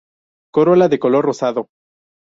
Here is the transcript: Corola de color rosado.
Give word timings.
Corola 0.51 0.87
de 0.87 0.97
color 0.97 1.23
rosado. 1.25 1.67